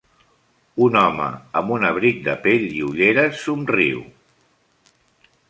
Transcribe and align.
Un 0.85 0.95
home 1.01 1.27
amb 1.61 1.73
un 1.75 1.85
abric 1.89 2.23
de 2.29 2.35
pell 2.47 2.67
i 2.79 2.83
ulleres 2.87 3.45
somriu. 3.45 4.03